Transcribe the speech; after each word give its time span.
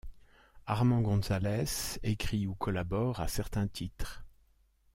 Armand 0.65 1.01
Gonzalez 1.03 1.99
écrit 2.01 2.47
ou 2.47 2.55
collabore 2.55 3.19
à 3.19 3.27
certains 3.27 3.67
titres. 3.67 4.25